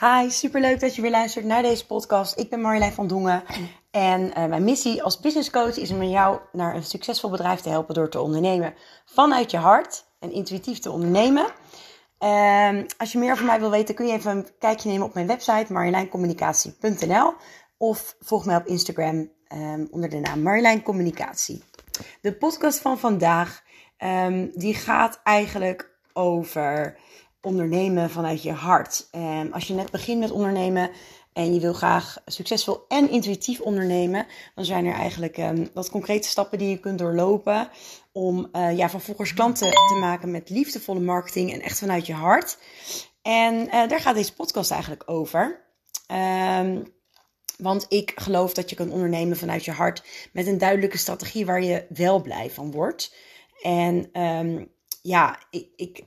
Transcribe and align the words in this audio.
Hi, 0.00 0.30
superleuk 0.30 0.80
dat 0.80 0.94
je 0.94 1.02
weer 1.02 1.10
luistert 1.10 1.44
naar 1.44 1.62
deze 1.62 1.86
podcast. 1.86 2.38
Ik 2.38 2.50
ben 2.50 2.60
Marjolein 2.60 2.92
van 2.92 3.06
Dongen 3.06 3.42
en 3.90 4.20
uh, 4.20 4.44
mijn 4.44 4.64
missie 4.64 5.02
als 5.02 5.20
business 5.20 5.50
coach 5.50 5.76
is 5.76 5.90
om 5.90 6.02
jou 6.02 6.38
naar 6.52 6.74
een 6.74 6.82
succesvol 6.82 7.30
bedrijf 7.30 7.60
te 7.60 7.68
helpen 7.68 7.94
door 7.94 8.08
te 8.08 8.20
ondernemen 8.20 8.74
vanuit 9.04 9.50
je 9.50 9.56
hart 9.56 10.04
en 10.20 10.32
intuïtief 10.32 10.78
te 10.78 10.90
ondernemen. 10.90 11.46
Uh, 12.20 12.82
als 12.98 13.12
je 13.12 13.18
meer 13.18 13.32
over 13.32 13.44
mij 13.44 13.60
wil 13.60 13.70
weten, 13.70 13.94
kun 13.94 14.06
je 14.06 14.12
even 14.12 14.30
een 14.30 14.48
kijkje 14.58 14.88
nemen 14.88 15.06
op 15.06 15.14
mijn 15.14 15.26
website 15.26 15.72
marjoleincommunicatie.nl 15.72 17.34
of 17.76 18.16
volg 18.20 18.44
mij 18.44 18.56
op 18.56 18.66
Instagram 18.66 19.30
um, 19.52 19.88
onder 19.90 20.10
de 20.10 20.18
naam 20.18 20.42
Marjolein 20.42 20.82
Communicatie. 20.82 21.62
De 22.20 22.34
podcast 22.34 22.78
van 22.78 22.98
vandaag 22.98 23.62
um, 23.98 24.50
die 24.54 24.74
gaat 24.74 25.20
eigenlijk 25.22 25.96
over 26.12 26.98
ondernemen 27.42 28.10
vanuit 28.10 28.42
je 28.42 28.52
hart. 28.52 29.08
Um, 29.12 29.52
als 29.52 29.66
je 29.66 29.74
net 29.74 29.90
begint 29.90 30.20
met 30.20 30.30
ondernemen 30.30 30.90
en 31.32 31.54
je 31.54 31.60
wil 31.60 31.72
graag 31.72 32.16
succesvol 32.26 32.84
en 32.88 33.10
intuïtief 33.10 33.60
ondernemen, 33.60 34.26
dan 34.54 34.64
zijn 34.64 34.86
er 34.86 34.94
eigenlijk 34.94 35.36
um, 35.36 35.68
wat 35.74 35.90
concrete 35.90 36.28
stappen 36.28 36.58
die 36.58 36.68
je 36.68 36.80
kunt 36.80 36.98
doorlopen 36.98 37.70
om 38.12 38.48
uh, 38.52 38.76
ja, 38.76 38.90
vervolgens 38.90 39.34
klanten 39.34 39.70
te 39.70 39.98
maken 40.00 40.30
met 40.30 40.50
liefdevolle 40.50 41.00
marketing 41.00 41.52
en 41.52 41.60
echt 41.60 41.78
vanuit 41.78 42.06
je 42.06 42.12
hart. 42.12 42.58
En 43.22 43.54
uh, 43.54 43.88
daar 43.88 44.00
gaat 44.00 44.14
deze 44.14 44.34
podcast 44.34 44.70
eigenlijk 44.70 45.02
over. 45.06 45.66
Um, 46.60 46.96
want 47.58 47.86
ik 47.88 48.12
geloof 48.14 48.54
dat 48.54 48.70
je 48.70 48.76
kunt 48.76 48.92
ondernemen 48.92 49.36
vanuit 49.36 49.64
je 49.64 49.72
hart 49.72 50.02
met 50.32 50.46
een 50.46 50.58
duidelijke 50.58 50.98
strategie 50.98 51.46
waar 51.46 51.62
je 51.62 51.86
wel 51.88 52.22
blij 52.22 52.50
van 52.50 52.70
wordt. 52.70 53.14
En 53.62 54.10
ja, 55.02 55.38
ik, 55.50 55.68
ik, 55.76 56.04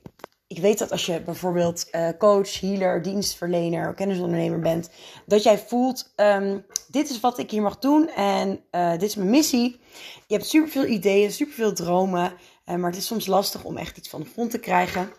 ik 0.52 0.58
weet 0.58 0.78
dat 0.78 0.90
als 0.90 1.06
je 1.06 1.20
bijvoorbeeld 1.20 1.88
uh, 1.92 2.08
coach, 2.18 2.60
healer, 2.60 3.02
dienstverlener, 3.02 3.94
kennisondernemer 3.94 4.60
bent, 4.60 4.90
dat 5.26 5.42
jij 5.42 5.58
voelt: 5.58 6.12
um, 6.16 6.66
dit 6.88 7.10
is 7.10 7.20
wat 7.20 7.38
ik 7.38 7.50
hier 7.50 7.62
mag 7.62 7.78
doen 7.78 8.08
en 8.08 8.60
uh, 8.70 8.90
dit 8.90 9.02
is 9.02 9.14
mijn 9.14 9.30
missie. 9.30 9.80
Je 10.26 10.34
hebt 10.34 10.46
superveel 10.46 10.86
ideeën, 10.86 11.32
superveel 11.32 11.72
dromen, 11.72 12.32
uh, 12.66 12.76
maar 12.76 12.90
het 12.90 12.98
is 12.98 13.06
soms 13.06 13.26
lastig 13.26 13.64
om 13.64 13.76
echt 13.76 13.96
iets 13.96 14.08
van 14.08 14.20
de 14.20 14.28
grond 14.32 14.50
te 14.50 14.58
krijgen. 14.58 15.12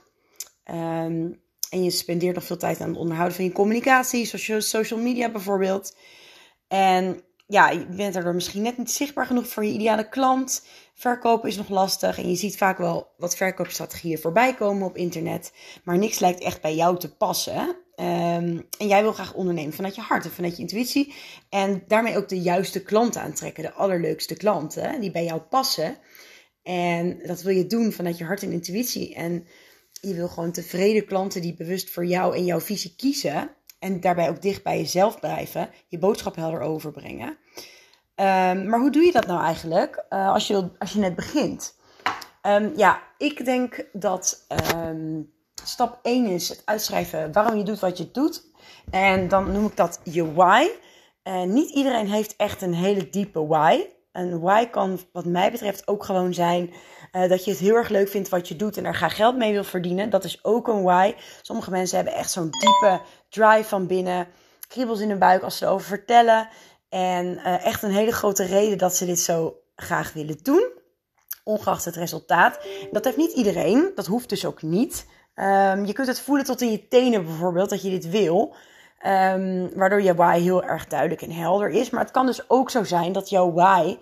Um, 0.71 1.41
en 1.69 1.83
je 1.83 1.89
spendeert 1.89 2.35
nog 2.35 2.43
veel 2.43 2.57
tijd 2.57 2.81
aan 2.81 2.89
het 2.89 2.97
onderhouden 2.97 3.35
van 3.35 3.45
je 3.45 3.51
communicatie, 3.51 4.25
zoals 4.25 4.69
social 4.69 4.99
media 4.99 5.29
bijvoorbeeld. 5.29 5.95
En 6.67 7.23
ja, 7.47 7.69
je 7.69 7.85
bent 7.85 8.13
daardoor 8.13 8.33
misschien 8.33 8.61
net 8.61 8.77
niet 8.77 8.91
zichtbaar 8.91 9.25
genoeg 9.25 9.47
voor 9.47 9.65
je 9.65 9.71
ideale 9.71 10.09
klant. 10.09 10.65
Verkopen 10.93 11.49
is 11.49 11.57
nog 11.57 11.69
lastig 11.69 12.17
en 12.17 12.29
je 12.29 12.35
ziet 12.35 12.57
vaak 12.57 12.77
wel 12.77 13.13
wat 13.17 13.35
verkoopstrategieën 13.35 14.19
voorbij 14.19 14.53
komen 14.53 14.87
op 14.87 14.97
internet. 14.97 15.53
Maar 15.83 15.97
niks 15.97 16.19
lijkt 16.19 16.41
echt 16.41 16.61
bij 16.61 16.75
jou 16.75 16.99
te 16.99 17.15
passen. 17.15 17.59
Um, 17.95 18.67
en 18.77 18.87
jij 18.87 19.01
wil 19.01 19.13
graag 19.13 19.33
ondernemen 19.33 19.73
vanuit 19.73 19.95
je 19.95 20.01
hart 20.01 20.25
en 20.25 20.31
vanuit 20.31 20.55
je 20.55 20.61
intuïtie. 20.61 21.13
En 21.49 21.83
daarmee 21.87 22.17
ook 22.17 22.29
de 22.29 22.41
juiste 22.41 22.83
klanten 22.83 23.21
aantrekken, 23.21 23.63
de 23.63 23.73
allerleukste 23.73 24.35
klanten 24.35 25.01
die 25.01 25.11
bij 25.11 25.23
jou 25.23 25.41
passen. 25.41 25.97
En 26.63 27.19
dat 27.23 27.41
wil 27.41 27.55
je 27.55 27.67
doen 27.67 27.91
vanuit 27.91 28.17
je 28.17 28.23
hart 28.23 28.43
en 28.43 28.51
intuïtie. 28.51 29.15
En 29.15 29.47
je 30.01 30.13
wil 30.13 30.27
gewoon 30.27 30.51
tevreden 30.51 31.05
klanten 31.05 31.41
die 31.41 31.53
bewust 31.53 31.89
voor 31.89 32.05
jou 32.05 32.35
en 32.35 32.45
jouw 32.45 32.59
visie 32.59 32.95
kiezen. 32.95 33.55
En 33.79 33.99
daarbij 33.99 34.29
ook 34.29 34.41
dicht 34.41 34.63
bij 34.63 34.77
jezelf 34.77 35.19
blijven. 35.19 35.69
Je 35.87 35.97
boodschap 35.97 36.35
helder 36.35 36.61
overbrengen. 36.61 37.37
Um, 38.15 38.69
maar 38.69 38.79
hoe 38.79 38.91
doe 38.91 39.03
je 39.03 39.11
dat 39.11 39.27
nou 39.27 39.43
eigenlijk 39.43 40.05
uh, 40.09 40.31
als, 40.31 40.47
je, 40.47 40.69
als 40.79 40.93
je 40.93 40.99
net 40.99 41.15
begint? 41.15 41.75
Um, 42.41 42.73
ja, 42.75 43.01
ik 43.17 43.45
denk 43.45 43.85
dat 43.93 44.45
um, 44.75 45.31
stap 45.63 45.99
1 46.01 46.25
is 46.25 46.49
het 46.49 46.61
uitschrijven 46.65 47.31
waarom 47.31 47.57
je 47.57 47.63
doet 47.63 47.79
wat 47.79 47.97
je 47.97 48.11
doet. 48.11 48.43
En 48.91 49.27
dan 49.27 49.51
noem 49.51 49.65
ik 49.65 49.77
dat 49.77 49.99
je 50.03 50.33
why. 50.33 50.67
Niet 51.45 51.69
iedereen 51.69 52.07
heeft 52.07 52.35
echt 52.35 52.61
een 52.61 52.73
hele 52.73 53.09
diepe 53.09 53.47
why. 53.47 53.85
Een 54.11 54.39
why 54.39 54.65
kan 54.65 54.99
wat 55.11 55.25
mij 55.25 55.51
betreft 55.51 55.87
ook 55.87 56.03
gewoon 56.03 56.33
zijn 56.33 56.73
uh, 57.13 57.29
dat 57.29 57.45
je 57.45 57.51
het 57.51 57.59
heel 57.59 57.75
erg 57.75 57.89
leuk 57.89 58.09
vindt 58.09 58.29
wat 58.29 58.47
je 58.47 58.55
doet 58.55 58.77
en 58.77 58.85
er 58.85 58.95
graag 58.95 59.15
geld 59.15 59.37
mee 59.37 59.53
wil 59.53 59.63
verdienen. 59.63 60.09
Dat 60.09 60.23
is 60.23 60.43
ook 60.43 60.67
een 60.67 60.83
why. 60.83 61.13
Sommige 61.41 61.71
mensen 61.71 61.95
hebben 61.95 62.15
echt 62.15 62.31
zo'n 62.31 62.49
diepe 62.49 63.01
drive 63.29 63.63
van 63.63 63.87
binnen. 63.87 64.27
Kriebels 64.67 64.99
in 64.99 65.09
hun 65.09 65.19
buik 65.19 65.43
als 65.43 65.57
ze 65.57 65.65
erover 65.65 65.87
vertellen. 65.87 66.49
En 66.93 67.25
uh, 67.25 67.65
echt 67.65 67.83
een 67.83 67.91
hele 67.91 68.11
grote 68.11 68.43
reden 68.43 68.77
dat 68.77 68.95
ze 68.95 69.05
dit 69.05 69.19
zo 69.19 69.55
graag 69.75 70.13
willen 70.13 70.37
doen. 70.43 70.71
Ongeacht 71.43 71.85
het 71.85 71.95
resultaat. 71.95 72.59
Dat 72.91 73.03
heeft 73.03 73.17
niet 73.17 73.31
iedereen. 73.31 73.91
Dat 73.95 74.05
hoeft 74.05 74.29
dus 74.29 74.45
ook 74.45 74.61
niet. 74.61 75.05
Um, 75.35 75.85
je 75.85 75.93
kunt 75.93 76.07
het 76.07 76.19
voelen 76.19 76.45
tot 76.45 76.61
in 76.61 76.71
je 76.71 76.87
tenen 76.87 77.25
bijvoorbeeld 77.25 77.69
dat 77.69 77.81
je 77.81 77.89
dit 77.89 78.09
wil. 78.09 78.55
Um, 79.05 79.75
waardoor 79.75 80.01
je 80.01 80.15
why 80.15 80.39
heel 80.39 80.63
erg 80.63 80.87
duidelijk 80.87 81.21
en 81.21 81.31
helder 81.31 81.69
is. 81.69 81.89
Maar 81.89 82.01
het 82.01 82.11
kan 82.11 82.25
dus 82.25 82.49
ook 82.49 82.69
zo 82.69 82.83
zijn 82.83 83.11
dat 83.11 83.29
jouw 83.29 83.51
why 83.51 83.97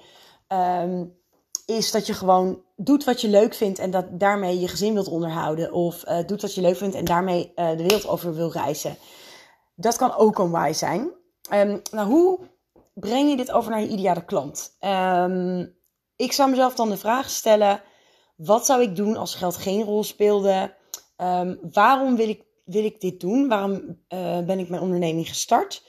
um, 0.48 1.14
is 1.66 1.92
dat 1.92 2.06
je 2.06 2.14
gewoon 2.14 2.64
doet 2.76 3.04
wat 3.04 3.22
je 3.22 3.28
leuk 3.28 3.54
vindt 3.54 3.80
en 3.80 3.92
dat 3.92 4.20
daarmee 4.20 4.60
je 4.60 4.68
gezin 4.68 4.94
wilt 4.94 5.08
onderhouden. 5.08 5.72
Of 5.72 6.08
uh, 6.08 6.18
doet 6.26 6.42
wat 6.42 6.56
je 6.56 6.62
leuk 6.62 6.78
vindt 6.78 6.96
en 6.96 7.06
daarmee 7.06 7.52
uh, 7.56 7.70
de 7.70 7.84
wereld 7.84 8.08
over 8.08 8.36
wil 8.36 8.52
reizen. 8.52 8.96
Dat 9.76 9.96
kan 9.96 10.16
ook 10.16 10.40
een 10.40 10.52
why 10.52 10.72
zijn. 10.74 11.10
Nou, 11.92 12.08
hoe 12.10 12.50
breng 12.94 13.30
je 13.30 13.38
dit 13.38 13.52
over 13.52 13.72
naar 13.72 13.82
je 13.82 13.88
ideale 13.88 14.26
klant? 14.26 14.78
Um, 14.80 15.76
ik 16.16 16.32
zou 16.32 16.50
mezelf 16.50 16.76
dan 16.76 16.90
de 16.90 16.98
vraag 16.98 17.30
stellen: 17.30 17.82
wat 18.36 18.66
zou 18.66 18.82
ik 18.82 18.96
doen 18.96 19.16
als 19.16 19.36
geld 19.36 19.58
geen 19.58 19.84
rol 19.84 20.04
speelde? 20.04 20.76
Um, 21.18 21.60
waarom 21.72 22.16
wil 22.16 22.30
ik, 22.30 22.44
wil 22.66 22.86
ik 22.86 23.02
dit 23.02 23.20
doen? 23.20 23.48
Waarom 23.48 23.74
uh, 24.10 24.40
ben 24.40 24.60
ik 24.60 24.70
mijn 24.70 24.82
onderneming 24.82 25.28
gestart? 25.28 25.84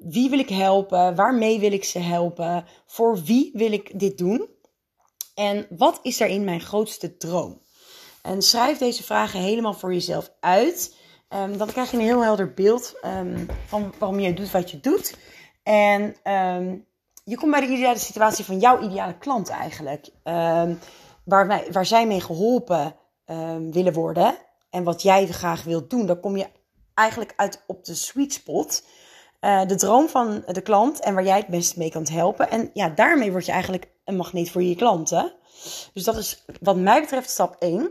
wie 0.00 0.30
wil 0.30 0.38
ik 0.38 0.48
helpen? 0.48 1.14
Waarmee 1.14 1.58
wil 1.58 1.72
ik 1.72 1.84
ze 1.84 1.98
helpen? 1.98 2.64
Voor 2.86 3.22
wie 3.22 3.50
wil 3.52 3.72
ik 3.72 4.00
dit 4.00 4.18
doen? 4.18 4.48
En 5.34 5.66
wat 5.70 6.00
is 6.02 6.16
daarin 6.16 6.44
mijn 6.44 6.60
grootste 6.60 7.16
droom? 7.16 7.60
En 8.22 8.42
schrijf 8.42 8.78
deze 8.78 9.02
vragen 9.02 9.40
helemaal 9.40 9.74
voor 9.74 9.92
jezelf 9.92 10.32
uit. 10.40 10.96
Um, 11.28 11.58
dan 11.58 11.66
krijg 11.66 11.90
je 11.90 11.96
een 11.96 12.02
heel 12.02 12.22
helder 12.22 12.54
beeld 12.54 12.94
um, 13.04 13.46
van 13.66 13.94
waarom 13.98 14.20
je 14.20 14.34
doet 14.34 14.50
wat 14.50 14.70
je 14.70 14.80
doet. 14.80 15.16
En 15.62 16.02
um, 16.32 16.86
je 17.24 17.36
komt 17.36 17.50
bij 17.50 17.60
de 17.60 17.72
ideale 17.72 17.98
situatie 17.98 18.44
van 18.44 18.58
jouw 18.58 18.80
ideale 18.80 19.18
klant 19.18 19.48
eigenlijk. 19.48 20.08
waar, 21.24 21.46
wij, 21.46 21.66
waar 21.72 21.86
zij 21.86 22.06
mee 22.06 22.20
geholpen 22.20 22.94
willen 23.70 23.92
worden. 23.92 24.34
En 24.70 24.84
wat 24.84 25.02
jij 25.02 25.26
graag 25.26 25.64
wilt 25.64 25.90
doen. 25.90 26.06
Dan 26.06 26.20
kom 26.20 26.36
je 26.36 26.46
eigenlijk 26.94 27.32
uit 27.36 27.62
op 27.66 27.84
de 27.84 27.94
sweet 27.94 28.32
spot. 28.32 28.84
Uh, 29.40 29.66
de 29.66 29.74
droom 29.74 30.08
van 30.08 30.42
de 30.46 30.60
klant 30.60 31.00
en 31.00 31.14
waar 31.14 31.24
jij 31.24 31.36
het 31.36 31.46
beste 31.46 31.78
mee 31.78 31.90
kan 31.90 32.06
helpen. 32.10 32.50
En 32.50 32.70
ja, 32.72 32.88
daarmee 32.88 33.30
word 33.30 33.46
je 33.46 33.52
eigenlijk 33.52 33.88
een 34.04 34.16
magneet 34.16 34.50
voor 34.50 34.62
je 34.62 34.76
klanten. 34.76 35.32
Dus 35.92 36.04
dat 36.04 36.16
is 36.16 36.44
wat 36.60 36.76
mij 36.76 37.00
betreft 37.00 37.30
stap 37.30 37.56
1. 37.58 37.88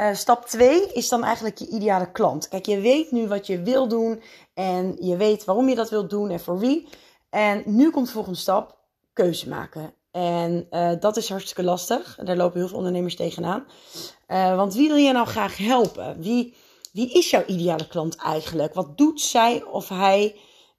Uh, 0.00 0.14
stap 0.14 0.44
2 0.44 0.92
is 0.92 1.08
dan 1.08 1.24
eigenlijk 1.24 1.58
je 1.58 1.68
ideale 1.68 2.12
klant. 2.12 2.48
Kijk, 2.48 2.66
je 2.66 2.80
weet 2.80 3.10
nu 3.10 3.28
wat 3.28 3.46
je 3.46 3.62
wil 3.62 3.88
doen 3.88 4.22
en 4.54 4.96
je 5.00 5.16
weet 5.16 5.44
waarom 5.44 5.68
je 5.68 5.74
dat 5.74 5.90
wilt 5.90 6.10
doen 6.10 6.30
en 6.30 6.40
voor 6.40 6.58
wie. 6.58 6.88
En 7.30 7.62
nu 7.66 7.90
komt 7.90 8.06
de 8.06 8.12
volgende 8.12 8.38
stap, 8.38 8.78
keuze 9.12 9.48
maken. 9.48 9.94
En 10.10 10.66
uh, 10.70 10.92
dat 11.00 11.16
is 11.16 11.28
hartstikke 11.28 11.62
lastig. 11.62 12.18
Daar 12.24 12.36
lopen 12.36 12.58
heel 12.58 12.68
veel 12.68 12.76
ondernemers 12.76 13.16
tegenaan. 13.16 13.66
Uh, 14.28 14.56
want 14.56 14.74
wie 14.74 14.88
wil 14.88 14.96
je 14.96 15.12
nou 15.12 15.26
graag 15.26 15.56
helpen? 15.56 16.20
Wie, 16.20 16.54
wie 16.92 17.12
is 17.12 17.30
jouw 17.30 17.44
ideale 17.46 17.88
klant 17.88 18.16
eigenlijk? 18.16 18.74
Wat 18.74 18.98
doet 18.98 19.20
zij 19.20 19.62
of 19.62 19.88
hij? 19.88 20.36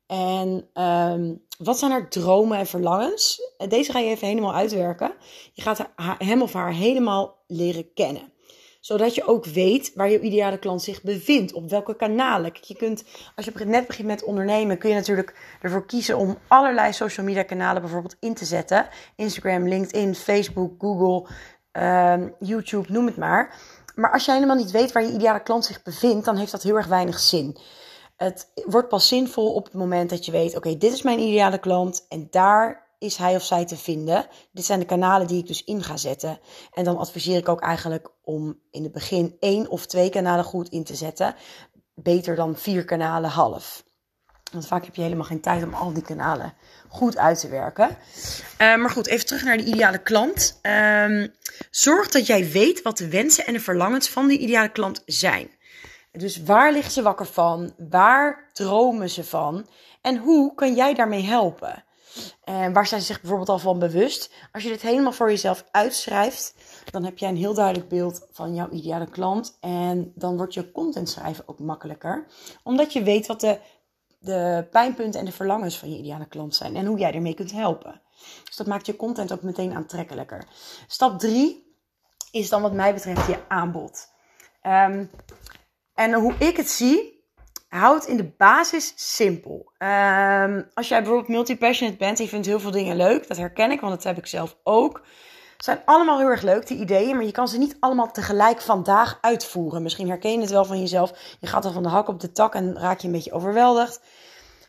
En 0.08 0.70
um, 0.74 1.46
wat 1.58 1.80
zijn 1.80 1.92
haar 1.92 2.10
dromen 2.10 2.58
en 2.58 2.68
verlangens? 2.68 3.42
Deze 3.68 3.92
ga 3.92 4.00
je 4.00 4.10
even 4.10 4.28
helemaal 4.28 4.54
uitwerken. 4.54 5.14
Je 5.54 5.62
gaat 5.62 5.90
hem 6.18 6.42
of 6.42 6.54
haar 6.54 6.74
helemaal 6.74 7.44
leren 7.48 7.94
kennen 7.94 8.38
zodat 8.80 9.16
je 9.16 9.28
ook 9.28 9.46
weet 9.46 9.92
waar 9.96 10.10
je 10.10 10.20
ideale 10.20 10.60
klant 10.60 10.82
zich 10.82 11.02
bevindt. 11.02 11.54
Op 11.54 11.70
welke 11.70 11.96
kanalen. 11.96 12.52
je 12.62 12.76
kunt, 12.76 13.04
als 13.36 13.46
je 13.46 13.66
net 13.66 13.88
begint 13.88 14.08
met 14.08 14.24
ondernemen, 14.24 14.78
kun 14.78 14.90
je 14.90 14.96
natuurlijk 14.96 15.36
ervoor 15.62 15.86
kiezen 15.86 16.18
om 16.18 16.38
allerlei 16.48 16.94
social 16.94 17.26
media 17.26 17.44
kanalen 17.44 17.82
bijvoorbeeld 17.82 18.16
in 18.20 18.34
te 18.34 18.46
zetten. 18.46 18.88
Instagram, 19.16 19.68
LinkedIn, 19.68 20.16
Facebook, 20.16 20.74
Google, 20.78 21.30
um, 21.72 22.36
YouTube, 22.40 22.92
noem 22.92 23.06
het 23.06 23.18
maar. 23.18 23.56
Maar 23.96 24.12
als 24.12 24.26
je 24.26 24.32
helemaal 24.32 24.56
niet 24.56 24.72
weet 24.72 24.92
waar 24.92 25.04
je 25.04 25.12
ideale 25.12 25.44
klant 25.44 25.66
zich 25.66 25.84
bevindt, 25.84 26.26
dan 26.26 26.38
heeft 26.38 26.52
dat 26.52 26.64
heel 26.64 26.76
erg 26.76 26.88
weinig 26.88 27.20
zin. 27.20 27.58
Het 28.18 28.52
wordt 28.66 28.90
pas 28.90 29.08
zinvol 29.08 29.54
op 29.54 29.64
het 29.64 29.74
moment 29.74 30.10
dat 30.10 30.26
je 30.26 30.32
weet: 30.32 30.56
oké, 30.56 30.78
dit 30.78 30.94
is 30.94 31.02
mijn 31.02 31.20
ideale 31.20 31.60
klant 31.60 32.06
en 32.10 32.28
daar 32.30 32.89
is 33.00 33.18
hij 33.18 33.36
of 33.36 33.44
zij 33.44 33.66
te 33.66 33.78
vinden. 33.78 34.28
Dit 34.52 34.66
zijn 34.66 34.80
de 34.80 34.86
kanalen 34.86 35.28
die 35.28 35.40
ik 35.40 35.48
dus 35.48 35.64
in 35.64 35.84
ga 35.84 35.98
zetten. 35.98 36.40
En 36.74 36.84
dan 36.84 36.98
adviseer 36.98 37.38
ik 37.38 37.50
ook 37.50 37.62
eigenlijk 37.62 38.12
om 38.22 38.60
in 38.72 38.84
het 38.84 38.92
begin 38.92 39.36
één 39.40 39.70
of 39.70 39.86
twee 39.86 40.10
kanalen 40.10 40.46
goed 40.46 40.70
in 40.70 40.84
te 40.84 40.96
zetten. 40.96 41.36
Beter 41.94 42.36
dan 42.36 42.58
vier 42.58 42.86
kanalen 42.86 43.30
half. 43.30 43.84
Want 44.52 44.68
vaak 44.68 44.86
heb 44.86 44.96
je 44.96 45.02
helemaal 45.02 45.26
geen 45.26 45.42
tijd 45.42 45.64
om 45.64 45.74
al 45.74 45.94
die 45.94 46.04
kanalen 46.04 46.54
goed 46.88 47.18
uit 47.18 47.40
te 47.40 47.48
werken. 47.48 47.90
Uh, 47.90 47.96
maar 48.58 48.90
goed, 48.90 49.08
even 49.08 49.26
terug 49.26 49.44
naar 49.44 49.58
de 49.58 49.64
ideale 49.64 50.02
klant. 50.02 50.60
Uh, 50.62 51.28
zorg 51.70 52.10
dat 52.10 52.28
jij 52.28 52.52
weet 52.52 52.82
wat 52.82 52.98
de 52.98 53.10
wensen 53.10 53.46
en 53.46 53.54
de 53.54 53.60
verlangens 53.60 54.10
van 54.10 54.28
de 54.28 54.38
ideale 54.38 54.72
klant 54.72 55.02
zijn. 55.06 55.58
Dus 56.12 56.44
waar 56.44 56.72
liggen 56.72 56.92
ze 56.92 57.02
wakker 57.02 57.26
van? 57.26 57.74
Waar 57.90 58.50
dromen 58.54 59.10
ze 59.10 59.24
van? 59.24 59.68
En 60.02 60.18
hoe 60.18 60.56
kan 60.56 60.76
jij 60.76 60.94
daarmee 60.94 61.24
helpen? 61.24 61.84
En 62.44 62.74
waar 62.74 62.88
zijn 62.88 63.02
ze 63.02 63.08
zich 63.08 63.20
bijvoorbeeld 63.20 63.50
al 63.50 63.60
van 63.60 63.80
bewust? 63.80 64.34
Als 64.52 64.64
je 64.64 64.70
dit 64.70 64.82
helemaal 64.82 65.12
voor 65.12 65.30
jezelf 65.30 65.66
uitschrijft, 65.72 66.56
dan 66.92 67.04
heb 67.04 67.18
jij 67.18 67.30
een 67.30 67.38
heel 67.38 67.54
duidelijk 67.54 67.90
beeld 67.90 68.28
van 68.32 68.56
jouw 68.56 68.70
ideale 68.70 69.10
klant. 69.10 69.58
En 69.60 70.12
dan 70.16 70.38
wordt 70.38 70.54
je 70.54 70.72
content 70.72 71.10
schrijven 71.10 71.44
ook 71.48 71.60
makkelijker. 71.60 72.28
Omdat 72.64 72.94
je 72.94 73.04
weet 73.04 73.28
wat 73.28 73.42
de, 73.42 73.60
de 74.20 74.68
pijnpunten 74.72 75.20
en 75.20 75.26
de 75.26 75.32
verlangens 75.32 75.78
van 75.78 75.92
je 75.92 75.98
ideale 75.98 76.28
klant 76.28 76.56
zijn. 76.56 76.76
En 76.76 76.86
hoe 76.86 77.00
jij 77.00 77.14
ermee 77.14 77.34
kunt 77.34 77.52
helpen. 77.52 78.02
Dus 78.46 78.56
dat 78.56 78.68
maakt 78.68 78.86
je 78.86 78.96
content 78.96 79.32
ook 79.32 79.42
meteen 79.42 79.74
aantrekkelijker. 79.74 80.44
Stap 80.88 81.20
3 81.20 81.68
is 82.32 82.50
dan 82.50 82.62
wat 82.62 82.74
mij 82.74 82.94
betreft 82.94 83.28
je 83.28 83.40
aanbod. 83.48 84.12
Ehm, 84.62 85.06
en 85.94 86.14
hoe 86.14 86.34
ik 86.38 86.58
het 86.58 86.70
zie, 86.70 87.19
houd 87.70 88.06
in 88.06 88.18
de 88.18 88.32
basis 88.38 88.94
simpel. 88.96 89.72
Um, 89.78 90.70
als 90.74 90.88
jij 90.88 91.00
bijvoorbeeld 91.00 91.28
multi-passionate 91.28 91.98
bent 91.98 92.18
en 92.18 92.24
je 92.24 92.30
vindt 92.30 92.46
heel 92.46 92.60
veel 92.60 92.72
dingen 92.72 92.96
leuk, 92.96 93.28
dat 93.28 93.38
herken 93.38 93.72
ik, 93.72 93.82
want 93.82 93.94
dat 93.94 94.04
heb 94.04 94.18
ik 94.18 94.28
zelf 94.28 94.58
ook. 94.64 95.02
Het 95.54 95.68
zijn 95.68 95.82
allemaal 95.86 96.18
heel 96.18 96.28
erg 96.28 96.42
leuk, 96.42 96.68
die 96.68 96.80
ideeën, 96.80 97.16
maar 97.16 97.26
je 97.26 97.32
kan 97.32 97.48
ze 97.48 97.58
niet 97.58 97.78
allemaal 97.80 98.12
tegelijk 98.12 98.62
vandaag 98.62 99.18
uitvoeren. 99.22 99.82
Misschien 99.82 100.08
herken 100.08 100.32
je 100.32 100.40
het 100.40 100.50
wel 100.50 100.66
van 100.66 100.80
jezelf. 100.80 101.38
Je 101.40 101.48
gaat 101.48 101.64
dan 101.64 101.74
van 101.74 101.84
de 101.84 101.90
hak 101.90 102.08
op 102.08 102.20
de 102.20 102.32
tak 102.32 102.56
en 102.56 102.80
raak 102.80 103.00
je 103.00 103.08
een 103.08 103.14
beetje 103.14 103.32
overweldigd. 103.32 104.02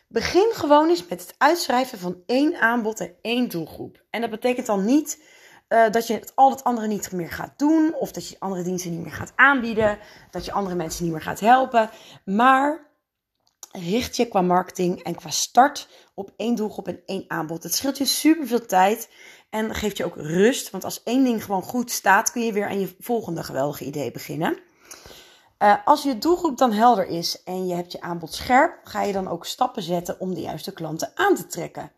Begin 0.07 0.51
gewoon 0.53 0.89
eens 0.89 1.07
met 1.07 1.21
het 1.21 1.35
uitschrijven 1.37 1.99
van 1.99 2.23
één 2.25 2.59
aanbod 2.59 2.99
en 2.99 3.15
één 3.21 3.49
doelgroep. 3.49 4.03
En 4.09 4.21
dat 4.21 4.29
betekent 4.29 4.65
dan 4.65 4.85
niet 4.85 5.23
uh, 5.69 5.89
dat 5.89 6.07
je 6.07 6.13
het, 6.13 6.31
al 6.35 6.49
het 6.49 6.63
andere 6.63 6.87
niet 6.87 7.11
meer 7.11 7.31
gaat 7.31 7.53
doen, 7.57 7.95
of 7.99 8.11
dat 8.11 8.27
je 8.27 8.35
andere 8.39 8.63
diensten 8.63 8.91
niet 8.91 9.03
meer 9.03 9.11
gaat 9.11 9.33
aanbieden, 9.35 9.99
dat 10.31 10.45
je 10.45 10.51
andere 10.51 10.75
mensen 10.75 11.03
niet 11.03 11.13
meer 11.13 11.21
gaat 11.21 11.39
helpen. 11.39 11.89
Maar 12.25 12.89
richt 13.71 14.15
je 14.15 14.27
qua 14.27 14.41
marketing 14.41 15.03
en 15.03 15.15
qua 15.15 15.29
start 15.29 15.87
op 16.13 16.31
één 16.37 16.55
doelgroep 16.55 16.87
en 16.87 17.01
één 17.05 17.25
aanbod. 17.27 17.63
Het 17.63 17.73
scheelt 17.73 17.97
je 17.97 18.05
super 18.05 18.47
veel 18.47 18.65
tijd 18.65 19.09
en 19.49 19.75
geeft 19.75 19.97
je 19.97 20.05
ook 20.05 20.15
rust. 20.15 20.69
Want 20.69 20.83
als 20.83 21.03
één 21.03 21.23
ding 21.23 21.43
gewoon 21.43 21.63
goed 21.63 21.91
staat, 21.91 22.31
kun 22.31 22.41
je 22.41 22.53
weer 22.53 22.67
aan 22.67 22.79
je 22.79 22.95
volgende 22.99 23.43
geweldige 23.43 23.85
idee 23.85 24.11
beginnen. 24.11 24.59
Uh, 25.59 25.75
als 25.85 26.03
je 26.03 26.17
doelgroep 26.17 26.57
dan 26.57 26.71
helder 26.71 27.07
is 27.07 27.43
en 27.43 27.67
je 27.67 27.75
hebt 27.75 27.91
je 27.91 28.01
aanbod 28.01 28.33
scherp, 28.33 28.79
ga 28.83 29.01
je 29.01 29.13
dan 29.13 29.27
ook 29.27 29.45
stappen 29.45 29.83
zetten 29.83 30.19
om 30.19 30.33
de 30.33 30.41
juiste 30.41 30.73
klanten 30.73 31.11
aan 31.15 31.35
te 31.35 31.47
trekken. 31.47 31.91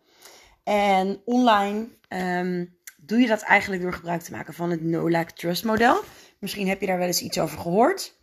En 0.63 1.21
online 1.25 1.87
um, 2.09 2.77
doe 2.97 3.19
je 3.19 3.27
dat 3.27 3.41
eigenlijk 3.41 3.81
door 3.81 3.93
gebruik 3.93 4.21
te 4.21 4.31
maken 4.31 4.53
van 4.53 4.69
het 4.69 4.81
no-like-trust 4.81 5.63
model. 5.63 6.01
Misschien 6.39 6.67
heb 6.67 6.81
je 6.81 6.87
daar 6.87 6.97
wel 6.97 7.07
eens 7.07 7.21
iets 7.21 7.39
over 7.39 7.59
gehoord. 7.59 8.15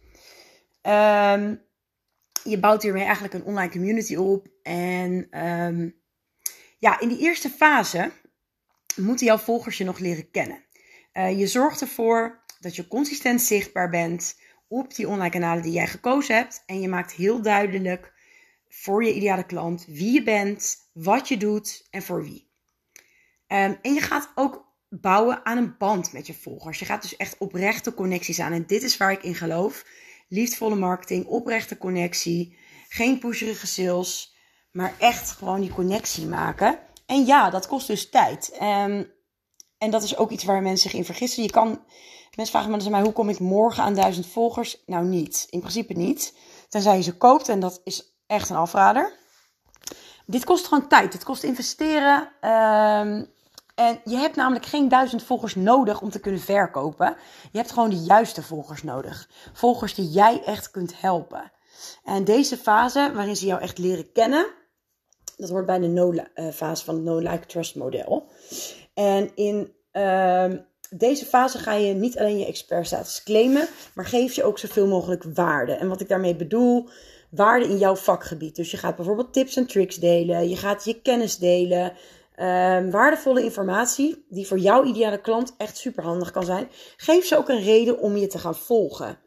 Um, 0.83 1.63
je 2.45 2.59
bouwt 2.59 2.83
hiermee 2.83 3.05
eigenlijk 3.05 3.35
een 3.35 3.45
online 3.45 3.73
community 3.73 4.17
op. 4.17 4.49
En 4.63 5.43
um, 5.47 6.01
ja, 6.79 7.01
in 7.01 7.09
die 7.09 7.19
eerste 7.19 7.51
fase 7.51 8.11
moeten 8.97 9.27
jouw 9.27 9.39
volgers 9.39 9.79
je 9.79 9.85
nog 9.85 9.99
leren 9.99 10.31
kennen. 10.31 10.65
Uh, 11.13 11.39
je 11.39 11.47
zorgt 11.47 11.81
ervoor 11.81 12.45
dat 12.61 12.77
je 12.77 12.89
consistent 12.89 13.43
zichtbaar 13.43 13.91
bent 13.91 14.39
op 14.69 14.95
die 14.95 15.09
online 15.09 15.31
kanalen 15.31 15.63
die 15.63 15.73
jij 15.73 15.87
gekozen 15.87 16.35
hebt. 16.35 16.63
En 16.67 16.81
je 16.81 16.89
maakt 16.89 17.13
heel 17.13 17.43
duidelijk 17.43 18.13
voor 18.69 19.05
je 19.05 19.15
ideale 19.15 19.47
klant 19.47 19.85
wie 19.89 20.13
je 20.13 20.23
bent, 20.23 20.77
wat 20.93 21.29
je 21.29 21.37
doet 21.37 21.87
en 21.91 22.03
voor 22.03 22.23
wie. 22.23 22.51
Um, 23.47 23.79
en 23.83 23.95
je 23.95 24.01
gaat 24.01 24.33
ook 24.35 24.69
bouwen 24.89 25.45
aan 25.47 25.59
een 25.59 25.77
band 25.79 26.13
met 26.13 26.27
je 26.27 26.35
volgers. 26.35 26.79
Je 26.79 26.85
gaat 26.85 27.03
dus 27.03 27.17
echt 27.17 27.39
oprechte 27.39 27.95
connecties 27.95 28.41
aan. 28.41 28.53
En 28.53 28.67
dit 28.67 28.83
is 28.83 28.97
waar 28.97 29.13
ik 29.13 29.23
in 29.23 29.35
geloof. 29.35 29.87
Liefdevolle 30.33 30.75
marketing, 30.75 31.27
oprechte 31.27 31.79
connectie. 31.79 32.59
Geen 32.89 33.19
pusherige 33.19 33.67
sales, 33.67 34.37
maar 34.71 34.95
echt 34.99 35.31
gewoon 35.31 35.61
die 35.61 35.75
connectie 35.75 36.27
maken. 36.27 36.79
En 37.07 37.27
ja, 37.27 37.51
dat 37.51 37.67
kost 37.67 37.87
dus 37.87 38.11
tijd. 38.11 38.59
Um, 38.63 39.13
en 39.79 39.91
dat 39.91 40.03
is 40.03 40.17
ook 40.17 40.31
iets 40.31 40.45
waar 40.45 40.63
mensen 40.63 40.91
zich 40.91 40.99
in 40.99 41.05
vergissen. 41.05 41.43
Je 41.43 41.51
kan, 41.51 41.69
mensen 42.37 42.61
vragen 42.61 42.71
me 42.71 42.91
mij, 42.91 43.03
hoe 43.03 43.13
kom 43.13 43.29
ik 43.29 43.39
morgen 43.39 43.83
aan 43.83 43.95
duizend 43.95 44.27
volgers? 44.27 44.83
Nou 44.87 45.05
niet, 45.05 45.47
in 45.51 45.61
principe 45.61 45.93
niet. 45.93 46.35
Tenzij 46.69 46.97
je 46.97 47.03
ze 47.03 47.17
koopt 47.17 47.49
en 47.49 47.61
dat 47.61 47.81
is 47.85 48.17
echt 48.27 48.51
een 48.51 48.57
afrader. 48.57 49.13
Dit 50.27 50.45
kost 50.45 50.67
gewoon 50.67 50.89
tijd. 50.89 51.13
Dit 51.13 51.25
kost 51.25 51.43
investeren. 51.43 52.33
Um, 52.51 53.27
en 53.81 54.01
je 54.05 54.17
hebt 54.17 54.37
namelijk 54.37 54.67
geen 54.67 54.89
duizend 54.89 55.23
volgers 55.23 55.55
nodig 55.55 56.01
om 56.01 56.11
te 56.11 56.21
kunnen 56.21 56.41
verkopen. 56.41 57.17
Je 57.53 57.59
hebt 57.59 57.73
gewoon 57.73 57.91
de 57.91 58.03
juiste 58.03 58.43
volgers 58.43 58.83
nodig. 58.83 59.29
Volgers 59.53 59.95
die 59.95 60.09
jij 60.09 60.43
echt 60.45 60.71
kunt 60.71 61.01
helpen. 61.01 61.53
En 62.05 62.25
deze 62.25 62.57
fase, 62.57 63.11
waarin 63.15 63.37
ze 63.37 63.47
jou 63.47 63.61
echt 63.61 63.79
leren 63.79 64.13
kennen, 64.13 64.47
dat 65.37 65.49
hoort 65.49 65.67
bij 65.67 65.79
de 65.79 65.87
no-fase 65.87 66.85
van 66.85 66.95
het 66.95 67.05
no-like-trust 67.05 67.75
model. 67.75 68.29
En 68.95 69.31
in 69.35 69.73
uh, 69.93 70.45
deze 70.91 71.25
fase 71.25 71.59
ga 71.59 71.73
je 71.73 71.95
niet 71.95 72.19
alleen 72.19 72.39
je 72.39 72.47
expertstatus 72.47 73.23
claimen, 73.23 73.69
maar 73.95 74.07
geef 74.07 74.35
je 74.35 74.45
ook 74.45 74.59
zoveel 74.59 74.87
mogelijk 74.87 75.25
waarde. 75.35 75.73
En 75.73 75.89
wat 75.89 76.01
ik 76.01 76.09
daarmee 76.09 76.37
bedoel, 76.37 76.89
waarde 77.31 77.69
in 77.69 77.79
jouw 77.79 77.97
vakgebied. 77.97 78.57
Dus 78.57 78.71
je 78.71 78.77
gaat 78.77 78.97
bijvoorbeeld 78.97 79.33
tips 79.33 79.57
en 79.57 79.67
tricks 79.67 79.97
delen, 79.97 80.49
je 80.49 80.57
gaat 80.57 80.85
je 80.85 81.01
kennis 81.03 81.39
delen, 81.39 81.93
Um, 82.41 82.91
waardevolle 82.91 83.43
informatie 83.43 84.27
die 84.29 84.47
voor 84.47 84.59
jouw 84.59 84.85
ideale 84.85 85.21
klant 85.21 85.55
echt 85.57 85.77
super 85.77 86.03
handig 86.03 86.31
kan 86.31 86.45
zijn. 86.45 86.69
Geef 86.97 87.27
ze 87.27 87.37
ook 87.37 87.49
een 87.49 87.63
reden 87.63 87.99
om 87.99 88.17
je 88.17 88.27
te 88.27 88.39
gaan 88.39 88.57
volgen. 88.57 89.19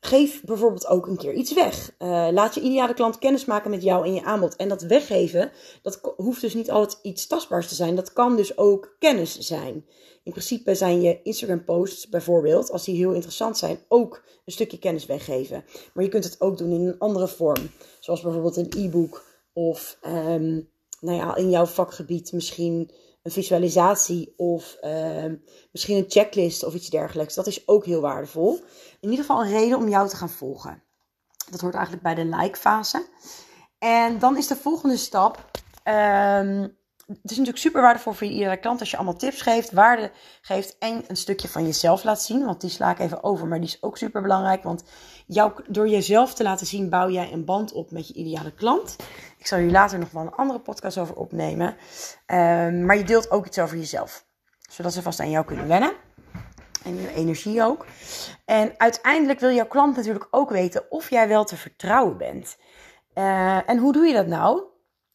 Geef 0.00 0.42
bijvoorbeeld 0.44 0.86
ook 0.86 1.06
een 1.06 1.16
keer 1.16 1.32
iets 1.32 1.52
weg. 1.52 1.94
Uh, 1.98 2.28
laat 2.30 2.54
je 2.54 2.60
ideale 2.60 2.94
klant 2.94 3.18
kennis 3.18 3.44
maken 3.44 3.70
met 3.70 3.82
jou 3.82 4.06
en 4.06 4.14
je 4.14 4.24
aanbod. 4.24 4.56
En 4.56 4.68
dat 4.68 4.82
weggeven, 4.82 5.52
dat 5.82 6.14
hoeft 6.16 6.40
dus 6.40 6.54
niet 6.54 6.70
altijd 6.70 6.98
iets 7.02 7.26
tastbaars 7.26 7.68
te 7.68 7.74
zijn. 7.74 7.94
Dat 7.94 8.12
kan 8.12 8.36
dus 8.36 8.58
ook 8.58 8.96
kennis 8.98 9.38
zijn. 9.38 9.86
In 10.24 10.32
principe 10.32 10.74
zijn 10.74 11.00
je 11.00 11.22
Instagram 11.22 11.64
posts 11.64 12.08
bijvoorbeeld, 12.08 12.70
als 12.70 12.84
die 12.84 12.96
heel 12.96 13.12
interessant 13.12 13.58
zijn, 13.58 13.78
ook 13.88 14.22
een 14.44 14.52
stukje 14.52 14.78
kennis 14.78 15.06
weggeven. 15.06 15.64
Maar 15.94 16.04
je 16.04 16.10
kunt 16.10 16.24
het 16.24 16.40
ook 16.40 16.58
doen 16.58 16.70
in 16.70 16.86
een 16.86 16.98
andere 16.98 17.28
vorm. 17.28 17.70
Zoals 18.00 18.20
bijvoorbeeld 18.20 18.56
een 18.56 18.72
e-book 18.76 19.24
of 19.52 19.98
um, 20.06 20.74
nou 21.00 21.16
ja, 21.16 21.36
in 21.36 21.50
jouw 21.50 21.66
vakgebied 21.66 22.32
misschien 22.32 22.90
een 23.22 23.32
visualisatie 23.32 24.34
of 24.36 24.76
uh, 24.82 25.32
misschien 25.72 25.96
een 25.96 26.04
checklist 26.08 26.64
of 26.64 26.74
iets 26.74 26.90
dergelijks. 26.90 27.34
Dat 27.34 27.46
is 27.46 27.68
ook 27.68 27.84
heel 27.84 28.00
waardevol. 28.00 28.54
In 29.00 29.10
ieder 29.10 29.24
geval 29.24 29.42
een 29.42 29.50
reden 29.50 29.78
om 29.78 29.88
jou 29.88 30.08
te 30.08 30.16
gaan 30.16 30.30
volgen. 30.30 30.82
Dat 31.50 31.60
hoort 31.60 31.74
eigenlijk 31.74 32.04
bij 32.04 32.14
de 32.14 32.24
like-fase. 32.24 33.06
En 33.78 34.18
dan 34.18 34.36
is 34.36 34.46
de 34.46 34.56
volgende 34.56 34.96
stap. 34.96 35.50
Um, 35.84 36.76
het 37.06 37.30
is 37.30 37.36
natuurlijk 37.36 37.58
super 37.58 37.80
waardevol 37.80 38.12
voor 38.12 38.26
iedere 38.26 38.56
klant 38.56 38.80
als 38.80 38.90
je 38.90 38.96
allemaal 38.96 39.16
tips 39.16 39.42
geeft, 39.42 39.72
waarde 39.72 40.10
geeft 40.40 40.76
en 40.78 41.04
een 41.06 41.16
stukje 41.16 41.48
van 41.48 41.64
jezelf 41.64 42.04
laat 42.04 42.22
zien. 42.22 42.44
Want 42.44 42.60
die 42.60 42.70
sla 42.70 42.90
ik 42.90 42.98
even 42.98 43.24
over, 43.24 43.46
maar 43.46 43.60
die 43.60 43.68
is 43.68 43.82
ook 43.82 43.96
super 43.96 44.22
belangrijk. 44.22 44.62
Want 44.62 44.84
door 45.68 45.88
jezelf 45.88 46.34
te 46.34 46.42
laten 46.42 46.66
zien, 46.66 46.90
bouw 46.90 47.10
jij 47.10 47.32
een 47.32 47.44
band 47.44 47.72
op 47.72 47.90
met 47.90 48.08
je 48.08 48.14
ideale 48.14 48.54
klant. 48.54 48.96
Ik 49.46 49.52
zal 49.52 49.60
hier 49.60 49.70
later 49.70 49.98
nog 49.98 50.10
wel 50.10 50.22
een 50.22 50.34
andere 50.34 50.58
podcast 50.58 50.98
over 50.98 51.14
opnemen. 51.14 51.66
Um, 51.66 52.84
maar 52.84 52.96
je 52.96 53.04
deelt 53.04 53.30
ook 53.30 53.46
iets 53.46 53.58
over 53.58 53.76
jezelf, 53.76 54.26
zodat 54.70 54.92
ze 54.92 55.02
vast 55.02 55.20
aan 55.20 55.30
jou 55.30 55.44
kunnen 55.44 55.68
wennen. 55.68 55.92
En 56.84 57.00
je 57.00 57.14
energie 57.14 57.62
ook. 57.62 57.86
En 58.44 58.74
uiteindelijk 58.76 59.40
wil 59.40 59.50
jouw 59.50 59.66
klant 59.66 59.96
natuurlijk 59.96 60.28
ook 60.30 60.50
weten 60.50 60.90
of 60.90 61.10
jij 61.10 61.28
wel 61.28 61.44
te 61.44 61.56
vertrouwen 61.56 62.16
bent. 62.16 62.56
Uh, 63.14 63.70
en 63.70 63.78
hoe 63.78 63.92
doe 63.92 64.06
je 64.06 64.14
dat 64.14 64.26
nou? 64.26 64.62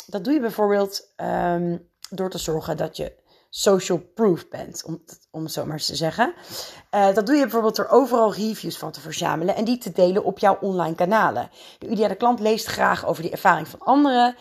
Dat 0.08 0.24
doe 0.24 0.34
je 0.34 0.40
bijvoorbeeld 0.40 1.14
um, 1.18 1.90
door 2.10 2.30
te 2.30 2.38
zorgen 2.38 2.78
dat 2.78 2.98
je 2.98 3.21
social 3.54 3.98
proof 4.16 4.48
bent, 4.50 4.84
om, 4.86 5.04
om 5.32 5.44
het 5.44 5.52
zo 5.52 5.66
maar 5.66 5.78
te 5.78 5.96
zeggen. 5.96 6.34
Uh, 6.92 7.14
dat 7.14 7.26
doe 7.26 7.36
je 7.36 7.42
bijvoorbeeld 7.42 7.76
door 7.76 7.88
overal 7.88 8.34
reviews 8.34 8.78
van 8.78 8.92
te 8.92 9.00
verzamelen 9.00 9.56
en 9.56 9.66
die 9.66 9.78
te 9.78 9.92
delen 9.92 10.24
op 10.24 10.40
jouw 10.40 10.58
online 10.62 10.96
kanalen. 10.96 11.50
De 11.80 11.88
ideale 11.88 12.16
klant 12.16 12.40
leest 12.40 12.66
graag 12.66 13.06
over 13.06 13.22
die 13.22 13.32
ervaring 13.32 13.68
van 13.68 13.80
anderen 13.80 14.36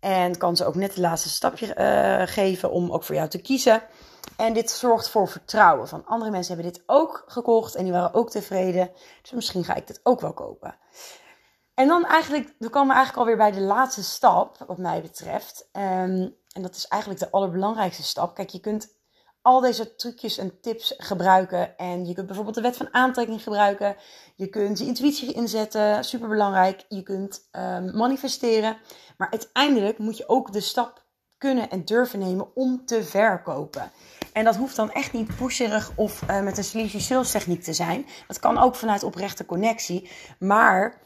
en 0.00 0.38
kan 0.38 0.56
ze 0.56 0.64
ook 0.64 0.74
net 0.74 0.88
het 0.88 0.98
laatste 0.98 1.28
stapje 1.28 1.76
uh, 1.78 2.34
geven 2.34 2.70
om 2.70 2.92
ook 2.92 3.02
voor 3.04 3.14
jou 3.14 3.28
te 3.28 3.40
kiezen. 3.40 3.82
En 4.36 4.52
dit 4.52 4.70
zorgt 4.70 5.08
voor 5.08 5.28
vertrouwen. 5.28 5.88
Van 5.88 6.06
andere 6.06 6.30
mensen 6.30 6.54
hebben 6.54 6.72
dit 6.72 6.82
ook 6.86 7.24
gekocht 7.26 7.74
en 7.74 7.84
die 7.84 7.92
waren 7.92 8.14
ook 8.14 8.30
tevreden. 8.30 8.90
Dus 9.22 9.30
misschien 9.30 9.64
ga 9.64 9.74
ik 9.74 9.86
dit 9.86 10.00
ook 10.02 10.20
wel 10.20 10.32
kopen. 10.32 10.76
En 11.74 11.88
dan 11.88 12.04
eigenlijk, 12.04 12.54
we 12.58 12.68
komen 12.68 12.94
eigenlijk 12.94 13.26
alweer 13.26 13.50
bij 13.50 13.60
de 13.60 13.66
laatste 13.66 14.02
stap, 14.02 14.64
wat 14.66 14.78
mij 14.78 15.02
betreft. 15.02 15.68
Um, 15.72 16.36
en 16.56 16.62
dat 16.62 16.74
is 16.74 16.86
eigenlijk 16.86 17.22
de 17.22 17.30
allerbelangrijkste 17.30 18.02
stap. 18.02 18.34
Kijk, 18.34 18.50
je 18.50 18.60
kunt 18.60 18.94
al 19.42 19.60
deze 19.60 19.94
trucjes 19.94 20.38
en 20.38 20.60
tips 20.60 20.94
gebruiken. 20.98 21.76
En 21.78 22.06
je 22.06 22.14
kunt 22.14 22.26
bijvoorbeeld 22.26 22.56
de 22.56 22.62
wet 22.62 22.76
van 22.76 22.94
aantrekking 22.94 23.42
gebruiken. 23.42 23.96
Je 24.36 24.46
kunt 24.46 24.78
je 24.78 24.84
intuïtie 24.84 25.32
inzetten, 25.32 26.04
super 26.04 26.28
belangrijk. 26.28 26.84
Je 26.88 27.02
kunt 27.02 27.48
um, 27.52 27.96
manifesteren. 27.96 28.76
Maar 29.16 29.30
uiteindelijk 29.30 29.98
moet 29.98 30.16
je 30.16 30.28
ook 30.28 30.52
de 30.52 30.60
stap 30.60 31.04
kunnen 31.38 31.70
en 31.70 31.84
durven 31.84 32.18
nemen 32.18 32.56
om 32.56 32.84
te 32.84 33.04
verkopen. 33.04 33.90
En 34.32 34.44
dat 34.44 34.56
hoeft 34.56 34.76
dan 34.76 34.92
echt 34.92 35.12
niet 35.12 35.36
pusherig 35.36 35.92
of 35.96 36.22
uh, 36.22 36.42
met 36.42 36.58
een 36.58 36.64
sleazy 36.64 37.00
sales 37.00 37.30
techniek 37.30 37.62
te 37.62 37.72
zijn. 37.72 38.06
Dat 38.26 38.38
kan 38.38 38.58
ook 38.58 38.74
vanuit 38.74 39.02
oprechte 39.02 39.46
connectie. 39.46 40.10
Maar 40.38 41.05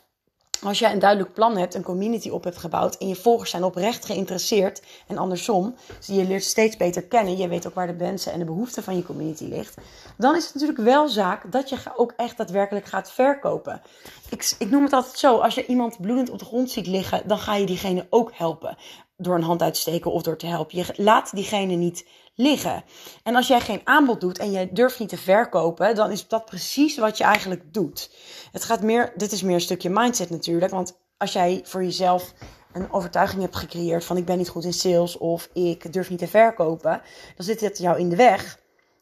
als 0.62 0.78
jij 0.78 0.92
een 0.92 0.98
duidelijk 0.98 1.32
plan 1.32 1.56
hebt, 1.56 1.74
een 1.74 1.82
community 1.82 2.28
op 2.28 2.44
hebt 2.44 2.56
gebouwd 2.56 2.96
en 2.96 3.08
je 3.08 3.14
volgers 3.16 3.50
zijn 3.50 3.64
oprecht 3.64 4.04
geïnteresseerd 4.04 4.82
en 5.06 5.18
andersom, 5.18 5.74
zie 6.00 6.16
je 6.16 6.24
leert 6.24 6.44
steeds 6.44 6.76
beter 6.76 7.02
kennen, 7.02 7.36
je 7.36 7.48
weet 7.48 7.66
ook 7.66 7.74
waar 7.74 7.86
de 7.86 7.96
wensen 7.96 8.32
en 8.32 8.38
de 8.38 8.44
behoeften 8.44 8.82
van 8.82 8.96
je 8.96 9.02
community 9.02 9.44
ligt, 9.44 9.76
dan 10.16 10.36
is 10.36 10.44
het 10.44 10.54
natuurlijk 10.54 10.80
wel 10.80 11.08
zaak 11.08 11.52
dat 11.52 11.68
je 11.68 11.76
ook 11.96 12.12
echt 12.16 12.36
daadwerkelijk 12.36 12.86
gaat 12.86 13.12
verkopen. 13.12 13.82
Ik, 14.30 14.54
ik 14.58 14.70
noem 14.70 14.82
het 14.82 14.92
altijd 14.92 15.18
zo, 15.18 15.38
als 15.38 15.54
je 15.54 15.66
iemand 15.66 16.00
bloedend 16.00 16.30
op 16.30 16.38
de 16.38 16.44
grond 16.44 16.70
ziet 16.70 16.86
liggen, 16.86 17.22
dan 17.28 17.38
ga 17.38 17.54
je 17.54 17.66
diegene 17.66 18.06
ook 18.10 18.30
helpen 18.34 18.76
door 19.16 19.34
een 19.34 19.42
hand 19.42 19.62
uit 19.62 19.74
te 19.74 19.80
steken 19.80 20.12
of 20.12 20.22
door 20.22 20.36
te 20.36 20.46
helpen. 20.46 20.78
Je 20.78 20.86
laat 20.96 21.34
diegene 21.34 21.74
niet 21.74 22.06
liggen. 22.40 22.84
En 23.22 23.36
als 23.36 23.48
jij 23.48 23.60
geen 23.60 23.80
aanbod 23.84 24.20
doet 24.20 24.38
en 24.38 24.50
je 24.50 24.68
durft 24.72 24.98
niet 24.98 25.08
te 25.08 25.16
verkopen, 25.16 25.94
dan 25.94 26.10
is 26.10 26.28
dat 26.28 26.44
precies 26.44 26.98
wat 26.98 27.18
je 27.18 27.24
eigenlijk 27.24 27.72
doet. 27.72 28.10
Het 28.52 28.64
gaat 28.64 28.82
meer, 28.82 29.12
dit 29.16 29.32
is 29.32 29.42
meer 29.42 29.54
een 29.54 29.60
stukje 29.60 29.90
mindset 29.90 30.30
natuurlijk, 30.30 30.72
want 30.72 30.98
als 31.16 31.32
jij 31.32 31.60
voor 31.64 31.82
jezelf 31.82 32.32
een 32.72 32.92
overtuiging 32.92 33.42
hebt 33.42 33.56
gecreëerd 33.56 34.04
van 34.04 34.16
ik 34.16 34.24
ben 34.24 34.38
niet 34.38 34.48
goed 34.48 34.64
in 34.64 34.72
sales 34.72 35.18
of 35.18 35.48
ik 35.52 35.92
durf 35.92 36.10
niet 36.10 36.18
te 36.18 36.28
verkopen, 36.28 37.02
dan 37.36 37.46
zit 37.46 37.60
het 37.60 37.78
jou 37.78 37.98
in 37.98 38.08
de 38.08 38.16
weg. 38.16 38.58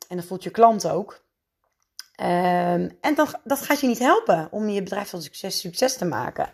En 0.08 0.16
dan 0.16 0.26
voelt 0.26 0.42
je 0.42 0.50
klant 0.50 0.88
ook. 0.88 1.26
Um, 2.20 2.96
en 3.00 3.14
dat, 3.14 3.40
dat 3.44 3.60
gaat 3.60 3.80
je 3.80 3.86
niet 3.86 3.98
helpen 3.98 4.48
om 4.50 4.68
je 4.68 4.82
bedrijf 4.82 5.10
van 5.10 5.22
succes, 5.22 5.60
succes 5.60 5.96
te 5.96 6.04
maken. 6.04 6.50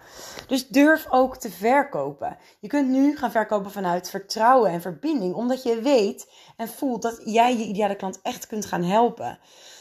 Dus 0.46 0.68
durf 0.68 1.06
ook 1.10 1.36
te 1.36 1.50
verkopen. 1.50 2.36
Je 2.60 2.68
kunt 2.68 2.88
nu 2.88 3.16
gaan 3.16 3.30
verkopen 3.30 3.70
vanuit 3.70 4.10
vertrouwen 4.10 4.70
en 4.70 4.80
verbinding, 4.80 5.34
omdat 5.34 5.62
je 5.62 5.80
weet 5.80 6.32
en 6.56 6.68
voelt 6.68 7.02
dat 7.02 7.20
jij 7.24 7.56
je 7.56 7.64
ideale 7.64 7.96
klant 7.96 8.20
echt 8.22 8.46
kunt 8.46 8.66
gaan 8.66 8.82
helpen. 8.82 9.38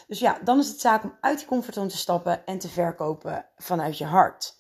Dus 0.07 0.19
ja, 0.19 0.37
dan 0.43 0.59
is 0.59 0.67
het 0.67 0.79
zaak 0.79 1.03
om 1.03 1.17
uit 1.21 1.37
die 1.37 1.47
comfortzone 1.47 1.87
te 1.89 1.97
stappen 1.97 2.45
en 2.45 2.59
te 2.59 2.69
verkopen 2.69 3.45
vanuit 3.57 3.97
je 3.97 4.05
hart. 4.05 4.55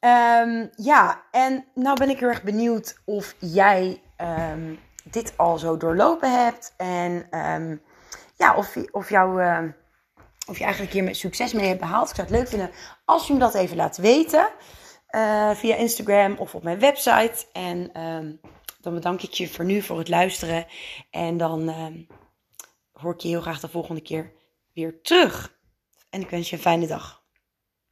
Um, 0.00 0.70
ja, 0.76 1.22
en 1.30 1.64
nou 1.74 1.98
ben 1.98 2.10
ik 2.10 2.18
heel 2.18 2.28
erg 2.28 2.42
benieuwd 2.42 2.98
of 3.04 3.34
jij 3.38 4.02
um, 4.50 4.78
dit 5.04 5.32
al 5.36 5.58
zo 5.58 5.76
doorlopen 5.76 6.44
hebt 6.44 6.74
en 6.76 7.28
ja, 8.36 8.56
of, 8.56 8.76
of 8.90 9.10
jouw 9.10 9.38
of 10.48 10.58
je 10.58 10.64
eigenlijk 10.64 10.92
hier 10.92 11.14
succes 11.14 11.52
mee 11.52 11.66
hebt 11.66 11.80
behaald. 11.80 12.08
Ik 12.08 12.14
zou 12.14 12.28
het 12.28 12.36
leuk 12.36 12.48
vinden 12.48 12.70
als 13.04 13.26
je 13.26 13.32
me 13.32 13.38
dat 13.38 13.54
even 13.54 13.76
laat 13.76 13.96
weten. 13.96 14.48
Uh, 15.10 15.50
via 15.50 15.74
Instagram 15.74 16.36
of 16.38 16.54
op 16.54 16.62
mijn 16.62 16.78
website. 16.78 17.46
En 17.52 18.02
um, 18.02 18.40
dan 18.80 18.94
bedank 18.94 19.22
ik 19.22 19.32
je 19.32 19.48
voor 19.48 19.64
nu 19.64 19.82
voor 19.82 19.98
het 19.98 20.08
luisteren. 20.08 20.66
En 21.10 21.36
dan 21.36 21.68
um, 21.68 22.06
hoor 22.92 23.12
ik 23.12 23.20
je 23.20 23.28
heel 23.28 23.40
graag 23.40 23.60
de 23.60 23.68
volgende 23.68 24.00
keer 24.00 24.32
weer 24.72 25.02
terug. 25.02 25.56
En 26.10 26.20
ik 26.20 26.30
wens 26.30 26.50
je 26.50 26.56
een 26.56 26.62
fijne 26.62 26.86
dag. 26.86 27.22